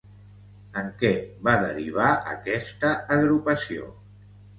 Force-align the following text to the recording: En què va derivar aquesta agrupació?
En 0.81 0.87
què 1.01 1.11
va 1.47 1.53
derivar 1.63 2.07
aquesta 2.31 2.95
agrupació? 3.17 3.93